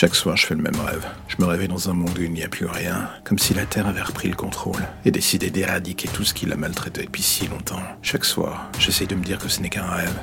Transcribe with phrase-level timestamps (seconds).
[0.00, 1.04] Chaque soir, je fais le même rêve.
[1.26, 3.66] Je me réveille dans un monde où il n'y a plus rien, comme si la
[3.66, 7.48] Terre avait repris le contrôle et décidé d'éradiquer tout ce qui l'a maltraité depuis si
[7.48, 7.82] longtemps.
[8.00, 10.16] Chaque soir, j'essaye de me dire que ce n'est qu'un rêve.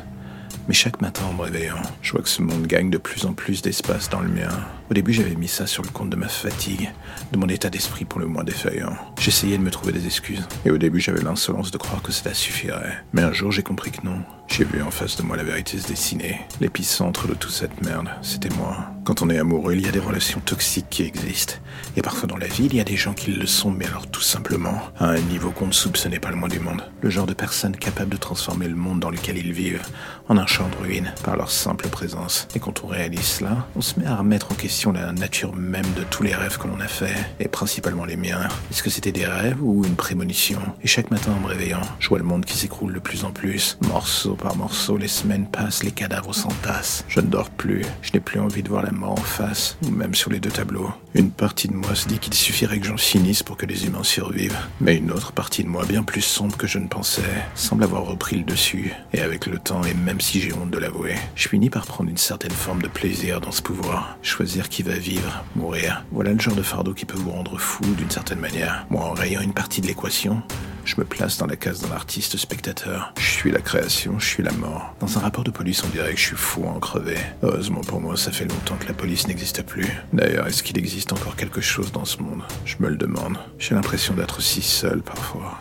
[0.69, 3.33] Mais chaque matin en me réveillant, je vois que ce monde gagne de plus en
[3.33, 4.47] plus d'espace dans le mien.
[4.89, 6.89] Au début, j'avais mis ça sur le compte de ma fatigue,
[7.33, 8.95] de mon état d'esprit pour le moins défaillant.
[9.19, 10.47] J'essayais de me trouver des excuses.
[10.63, 13.03] Et au début, j'avais l'insolence de croire que cela suffirait.
[13.11, 14.21] Mais un jour, j'ai compris que non.
[14.47, 16.39] J'ai vu en face de moi la vérité se dessiner.
[16.61, 18.94] L'épicentre de toute cette merde, c'était moi.
[19.05, 21.53] Quand on est amoureux, il y a des relations toxiques qui existent.
[21.95, 24.07] Et parfois dans la vie, il y a des gens qui le sont, mais alors
[24.07, 26.81] tout simplement, à un niveau qu'on ne soupçonnait pas le moins du monde.
[27.01, 29.83] Le genre de personnes capables de transformer le monde dans lequel ils vivent
[30.27, 32.47] en un champ de ruines par leur simple présence.
[32.55, 35.85] Et quand on réalise cela, on se met à remettre en question la nature même
[35.95, 38.47] de tous les rêves que l'on a faits, et principalement les miens.
[38.71, 40.59] Est-ce que c'était des rêves ou une prémonition?
[40.83, 43.29] Et chaque matin en me réveillant, je vois le monde qui s'écroule de plus en
[43.29, 47.05] plus, morceau par morceau, les semaines passent, les cadavres s'entassent.
[47.07, 50.15] Je ne dors plus, je n'ai plus envie de voir la en face, ou même
[50.15, 50.91] sur les deux tableaux.
[51.13, 54.03] Une partie de moi se dit qu'il suffirait que j'en finisse pour que les humains
[54.03, 57.21] survivent, mais une autre partie de moi, bien plus sombre que je ne pensais,
[57.55, 60.77] semble avoir repris le dessus, et avec le temps, et même si j'ai honte de
[60.77, 64.17] l'avouer, je finis par prendre une certaine forme de plaisir dans ce pouvoir.
[64.21, 66.03] Choisir qui va vivre, mourir.
[66.11, 68.85] Voilà le genre de fardeau qui peut vous rendre fou d'une certaine manière.
[68.89, 70.41] Moi, en rayant une partie de l'équation,
[70.85, 73.13] je me place dans la case d'un artiste spectateur.
[73.17, 74.95] Je suis la création, je suis la mort.
[74.99, 77.17] Dans un rapport de police, on dirait que je suis fou en crevé.
[77.41, 79.87] Heureusement pour moi, ça fait longtemps que la police n'existe plus.
[80.13, 82.43] D'ailleurs, est-ce qu'il existe encore quelque chose dans ce monde?
[82.65, 83.37] Je me le demande.
[83.57, 85.57] J'ai l'impression d'être si seul parfois.